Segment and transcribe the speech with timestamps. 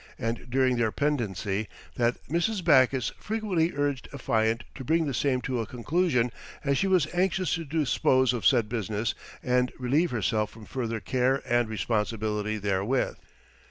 [0.17, 2.63] and during their pendency that Mrs.
[2.65, 6.31] Backus frequently urged affiant to bring the same to a conclusion
[6.63, 11.43] as she was anxious to dispose of said business and relieve herself from further care
[11.45, 13.15] and responsibility therewith.